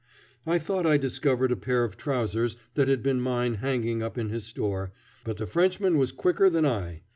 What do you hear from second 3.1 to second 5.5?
mine hanging up in his store, but the